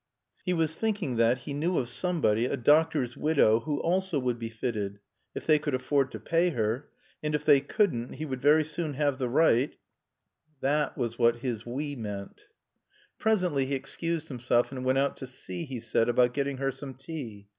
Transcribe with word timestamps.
He 0.43 0.53
was 0.53 0.75
thinking 0.79 1.17
that 1.17 1.37
he 1.45 1.53
knew 1.53 1.77
of 1.77 1.87
somebody 1.87 2.47
a 2.47 2.57
doctor's 2.57 3.15
widow 3.15 3.59
who 3.59 3.79
also 3.81 4.17
would 4.17 4.39
be 4.39 4.49
fitted. 4.49 4.97
If 5.35 5.45
they 5.45 5.59
could 5.59 5.75
afford 5.75 6.09
to 6.13 6.19
pay 6.19 6.49
her. 6.49 6.89
And 7.21 7.35
if 7.35 7.45
they 7.45 7.61
couldn't, 7.61 8.13
he 8.13 8.25
would 8.25 8.41
very 8.41 8.63
soon 8.63 8.95
have 8.95 9.19
the 9.19 9.29
right 9.29 9.75
That 10.59 10.97
was 10.97 11.19
what 11.19 11.41
his 11.45 11.67
"we" 11.67 11.95
meant. 11.95 12.47
Presently 13.19 13.67
he 13.67 13.75
excused 13.75 14.29
himself 14.29 14.71
and 14.71 14.83
went 14.83 14.97
out 14.97 15.17
to 15.17 15.27
see, 15.27 15.65
he 15.65 15.79
said, 15.79 16.09
about 16.09 16.33
getting 16.33 16.57
her 16.57 16.71
some 16.71 16.95
tea. 16.95 17.49